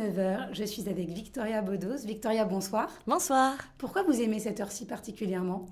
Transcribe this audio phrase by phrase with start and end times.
[0.00, 2.04] Il est 19h, je suis avec Victoria Bodos.
[2.04, 2.90] Victoria, bonsoir.
[3.06, 3.56] Bonsoir.
[3.78, 5.66] Pourquoi vous aimez cette heure-ci particulièrement?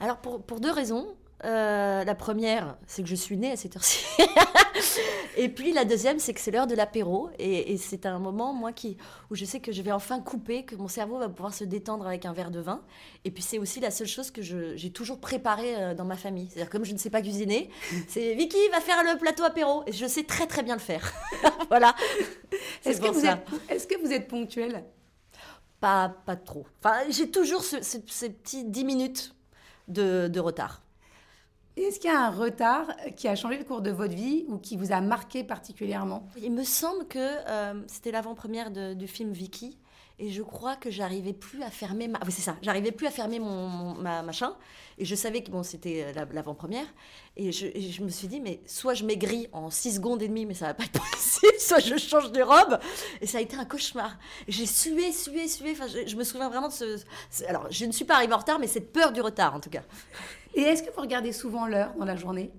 [0.00, 1.06] Alors pour, pour deux raisons.
[1.44, 4.02] Euh, la première, c'est que je suis née à cette heure-ci.
[5.36, 7.28] et puis la deuxième, c'est que c'est l'heure de l'apéro.
[7.38, 8.96] Et, c'est un moment, moi, qui,
[9.30, 12.06] où je sais que je vais enfin couper, que mon cerveau va pouvoir se détendre
[12.06, 12.80] avec un verre de vin.
[13.26, 16.48] Et puis c'est aussi la seule chose que j'ai toujours préparée euh, dans ma famille.
[16.48, 17.68] C'est-à-dire, comme je ne sais pas cuisiner,
[18.08, 19.82] c'est Vicky va faire le plateau apéro.
[19.86, 21.12] Et je sais très très bien le faire.
[21.68, 21.94] voilà.
[22.86, 24.84] Est-ce que, vous êtes, est que vous êtes ponctuelle?
[25.80, 26.66] Pas, pas trop.
[26.82, 29.34] Enfin, j'ai toujours ces petits 10 minutes
[29.88, 30.80] de, de retard.
[31.76, 34.58] Est-ce qu'il y a un retard qui a changé le cours de votre vie ou
[34.58, 36.28] qui vous a marqué particulièrement?
[36.40, 39.76] Il me semble que euh, c'était l'avant-première du film Vicky
[40.20, 42.20] et je crois que j'arrivais plus à fermer ma...
[42.24, 44.54] oui, c'est ça, j'arrivais plus à fermer mon, ma machin
[44.98, 46.86] et je savais que bon c'était euh, l'avant-première
[47.36, 50.46] et je, je, me suis dit mais soit je maigris en 6 secondes et demie
[50.46, 52.78] mais ça va pas être possible soit je change de robe
[53.20, 54.16] et ça a été un cauchemar.
[54.46, 57.90] J'ai sué sué sué enfin je, je, me souviens vraiment de ce alors je ne
[57.90, 59.82] suis pas arrivée en retard mais cette peur du retard en tout cas.
[60.54, 62.52] Et est-ce que vous regardez souvent l'heure dans la journée?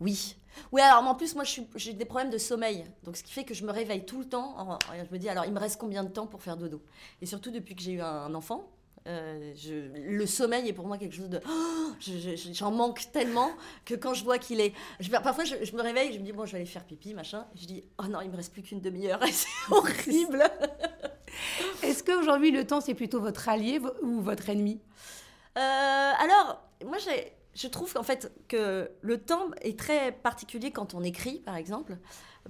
[0.00, 0.36] Oui.
[0.72, 1.44] Oui, alors en plus, moi,
[1.76, 2.84] j'ai des problèmes de sommeil.
[3.04, 4.78] Donc, ce qui fait que je me réveille tout le temps.
[4.92, 6.82] Je me dis, alors, il me reste combien de temps pour faire dodo?
[7.20, 8.68] Et surtout, depuis que j'ai eu un enfant,
[9.06, 9.54] euh,
[9.94, 11.40] le sommeil est pour moi quelque chose de.
[11.48, 11.92] Oh,
[12.52, 13.50] j'en manque tellement
[13.84, 14.74] que quand je vois qu'il est.
[15.22, 17.46] Parfois, je, me réveille, je me dis, bon, je vais aller faire pipi, machin.
[17.54, 19.20] je dis, oh non, il me reste plus qu'une demi-heure.
[19.30, 20.44] C'est horrible.
[21.82, 24.80] Est-ce qu'aujourd'hui, le temps, c'est plutôt votre allié ou votre ennemi?
[25.56, 26.98] Euh, Alors, moi,
[27.54, 31.98] je trouve qu'en fait que le temps est très particulier quand on écrit, par exemple.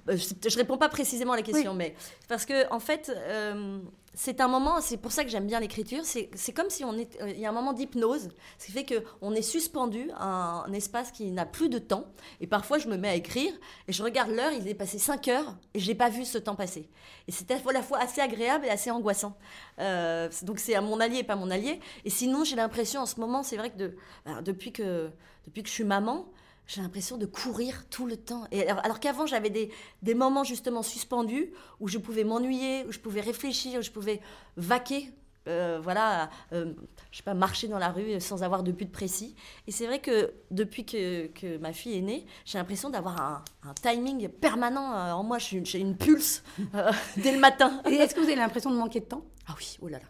[0.07, 1.95] Euh, je, ne réponds pas précisément à la question, mais
[2.27, 3.79] parce que en fait, euh,
[4.13, 7.21] c'est un moment, c'est pour ça que j'aime bien l'écriture, c'est comme si on est,
[7.21, 10.73] euh, il y a un moment d'hypnose, ce qui fait qu'on est suspendu à un,
[10.73, 12.05] espace qui n'a plus de temps.
[12.41, 13.53] Et parfois, je me mets à écrire
[13.87, 16.55] et je regarde l'heure, il est passé 5 heures et j'ai pas vu ce temps
[16.55, 16.89] passer.
[17.27, 19.37] Et c'est à la fois assez agréable et assez angoissant.
[19.79, 21.79] Euh, donc c'est à mon allié et pas mon allié.
[22.03, 23.95] Et sinon, j'ai l'impression en ce moment, c'est vrai que de,
[24.41, 25.11] depuis que
[25.45, 26.27] depuis que je suis maman,
[26.69, 28.45] j'ai l'impression de courir tout le temps.
[28.51, 29.71] Et alors, qu'avant, j'avais des,
[30.03, 34.21] des, moments justement suspendus où je pouvais m'ennuyer, où je pouvais réfléchir, où je pouvais
[34.55, 35.11] vaquer.
[35.47, 36.73] Euh, voilà, euh,
[37.09, 39.35] je sais pas, marcher dans la rue sans avoir de but précis.
[39.65, 43.43] Et c'est vrai que depuis que, que, ma fille est née, j'ai l'impression d'avoir un,
[43.63, 45.39] un, timing permanent euh, en moi.
[45.39, 46.43] J'ai une pulse
[47.17, 47.81] dès le matin.
[47.89, 49.25] Et est-ce que vous avez l'impression de manquer de temps?
[49.47, 50.05] Ah oui, oh là là.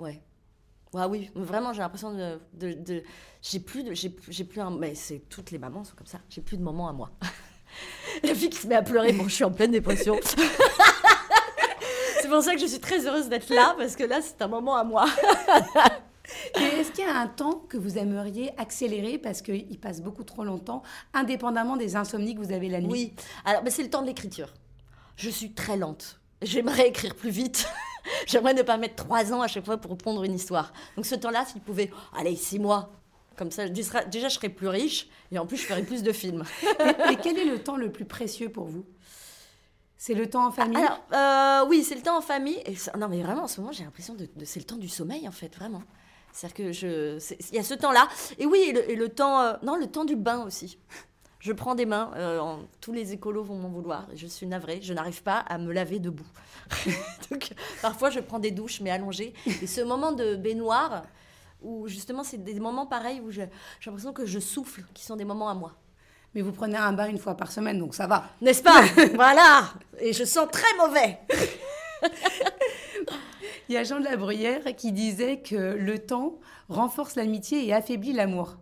[0.00, 0.20] Ouais,
[0.94, 3.02] ah oui, vraiment, j'ai l'impression de, de,
[3.42, 6.18] j'ai plus de, j'ai, plus un, mais c'est toutes les mamans sont comme ça.
[6.30, 7.10] J'ai plus de moments à moi.
[8.22, 10.18] La fille qui se met à pleurer, bon, je suis en pleine dépression.
[12.22, 14.48] c'est pour ça que je suis très heureuse d'être là parce que là, c'est un
[14.48, 15.04] moment à moi.
[16.54, 20.44] est-ce qu'il y a un temps que vous aimeriez accélérer parce qu'il passe beaucoup trop
[20.44, 20.82] longtemps,
[21.12, 22.90] indépendamment des insomnies que vous avez la nuit?
[22.90, 24.54] Oui, alors ben, c'est le temps de l'écriture.
[25.16, 26.18] Je suis très lente.
[26.40, 27.68] J'aimerais écrire plus vite.
[28.26, 30.72] J'aimerais ne pas mettre trois ans à chaque fois pour pondre une histoire.
[30.96, 32.90] Donc ce temps-là, s'il pouvait, allez, six mois,
[33.36, 36.44] comme ça, déjà, je serais plus riche et en plus, je ferais plus de films.
[37.10, 38.84] et, quel est le temps le plus précieux pour vous?
[39.96, 40.76] C'est le temps en famille?
[40.76, 42.60] Alors, euh, oui, c'est le temps en famille.
[42.66, 45.26] Et non, mais vraiment, en ce moment, j'ai l'impression de, c'est le temps du sommeil,
[45.28, 45.82] en fait, vraiment.
[46.32, 47.18] C'est-à-dire que je,
[47.50, 48.08] il y a ce temps-là.
[48.38, 50.78] Et oui, et le, temps, euh, non, le temps du bain aussi.
[51.40, 54.08] Je prends des mains, euh, tous les écolos vont m'en vouloir.
[54.14, 56.26] Je suis navrée, je n'arrive pas à me laver debout.
[57.30, 59.34] Donc, parfois, je prends des douches, mais allongées.
[59.46, 61.04] Et ce moment de baignoire,
[61.62, 63.48] où justement, c'est des moments pareils où j'ai
[63.86, 65.74] l'impression que je souffle, qui sont des moments à moi.
[66.34, 68.24] Mais vous prenez un bain une fois par semaine, donc ça va.
[68.40, 68.82] N'est-ce pas?
[69.14, 71.18] Voilà Et je sens très mauvais
[73.68, 76.38] Il y a Jean de la Bruyère qui disait que le temps
[76.68, 78.56] renforce l'amitié et affaiblit l'amour.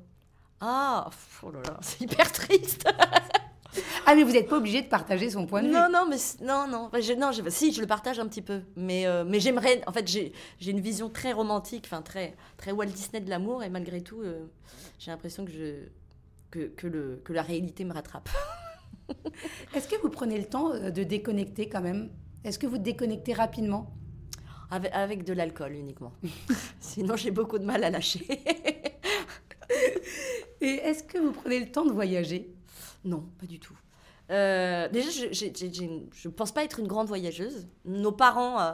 [0.61, 1.11] Ah,
[1.43, 2.89] oh là là, c'est hyper triste.
[4.07, 5.73] ah, mais vous n'êtes pas obligé de partager son point de vue.
[5.73, 6.91] Non, non, mais non, non.
[6.99, 8.63] je, non si, je le partage un petit peu.
[8.77, 9.83] Mais, euh, mais j'aimerais.
[9.87, 10.33] En fait, j'ai
[10.65, 13.63] une vision très romantique, enfin, très, très Walt Disney de l'amour.
[13.63, 14.47] Et malgré tout, euh,
[14.99, 15.89] j'ai l'impression que, je,
[16.51, 18.29] que, que, le, que la réalité me rattrape.
[19.75, 22.11] Est-ce que vous prenez le temps euh, de déconnecter quand même?
[22.45, 23.93] Est-ce que vous déconnectez rapidement?
[24.69, 26.13] Avec, avec de l'alcool uniquement.
[26.81, 28.27] Sinon, j'ai beaucoup de mal à lâcher.
[30.67, 32.53] Et est-ce que vous prenez le temps de voyager?
[33.05, 33.77] Non, pas du tout.
[34.33, 37.69] Euh, déjà, je ne pense pas être une grande voyageuse.
[37.85, 38.73] Nos parents, euh,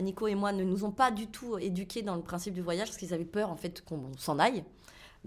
[0.00, 2.86] Nico et moi, ne nous ont pas du tout éduqués dans le principe du voyage
[2.86, 4.62] parce qu'ils avaient peur en fait qu'on s'en aille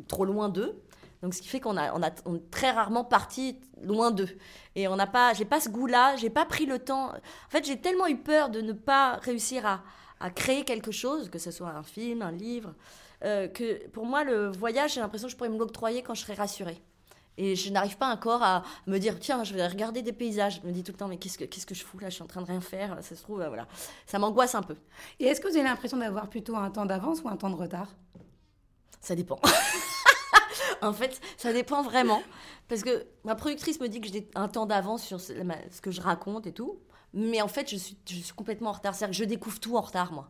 [0.07, 0.81] trop loin d'eux.
[1.21, 2.11] Donc, ce qui fait qu'on a, a
[2.51, 4.29] très rarement parti loin d'eux.
[4.75, 7.09] Et on n'a pas, j'ai pas ce goût-là, j'ai pas pris le temps.
[7.09, 9.65] En fait, j'ai tellement eu peur de ne pas réussir
[10.21, 12.73] à créer quelque chose, que ce soit un film, un livre,
[13.23, 16.21] euh, que pour moi, le voyage, j'ai l'impression que je pourrais me l'octroyer quand je
[16.21, 16.81] serai rassurée.
[17.37, 20.59] Et je n'arrive pas encore à me dire, tiens, je vais regarder des paysages.
[20.61, 22.09] Je me dis tout le temps, mais qu'est-ce que, qu'est-ce que je fous là?
[22.09, 22.97] Je suis en train de rien faire.
[23.01, 23.67] Ça se trouve, euh, voilà.
[24.07, 24.75] Ça m'angoisse un peu.
[25.19, 27.55] Et est-ce que vous avez l'impression d'avoir plutôt un temps d'avance ou un temps de
[27.55, 27.89] retard?
[29.01, 29.39] Ça dépend.
[30.81, 32.21] en fait, ça dépend vraiment.
[32.67, 35.33] Parce que ma productrice me dit que j'ai un temps d'avance sur ce
[35.71, 36.79] ce que je raconte et tout.
[37.13, 38.93] Mais en fait, je suis, je suis complètement en retard.
[38.93, 40.29] C'est-à-dire que je découvre tout en retard, moi.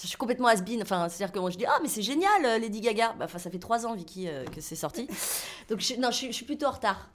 [0.00, 0.82] Je suis complètement has-been.
[0.82, 3.14] Enfin, c'est-à-dire que moi, je dis Ah, mais c'est génial, euh, Lady Gaga.
[3.18, 5.08] Bah, enfin, ça fait trois ans, Vicky, euh, que c'est sorti.
[5.70, 7.08] Donc, je, non, je, suis- je suis plutôt en retard.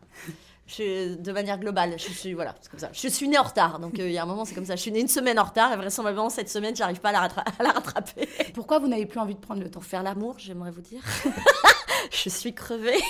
[0.66, 2.90] Je, de manière globale, je suis voilà, comme ça.
[2.94, 4.78] Je suis née en retard, donc euh, il y a un moment c'est comme ça.
[4.78, 7.20] Je suis née une semaine en retard et vraisembllement cette semaine j'arrive pas à la,
[7.28, 8.30] rattra- à la rattraper.
[8.54, 9.82] Pourquoi vous n'avez plus envie de prendre le temps?
[9.82, 11.02] Pour faire l'amour, j'aimerais vous dire,
[12.12, 13.00] je suis crevée.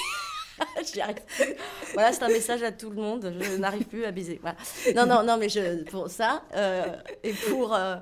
[1.93, 3.33] Voilà, c'est un message à tout le monde.
[3.39, 4.39] Je n'arrive plus à baiser.
[4.41, 4.55] Voilà.
[4.95, 6.85] Non, non, non, mais je, pour ça euh,
[7.23, 7.95] et pour euh,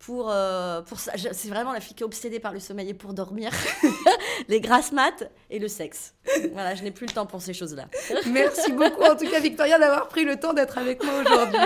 [0.00, 2.94] pour euh, pour ça, c'est vraiment la fille qui est obsédée par le sommeil et
[2.94, 3.52] pour dormir,
[4.48, 6.14] les grasses maths et le sexe.
[6.52, 7.86] Voilà, je n'ai plus le temps pour ces choses-là.
[8.26, 11.60] Merci beaucoup en tout cas Victoria d'avoir pris le temps d'être avec moi aujourd'hui.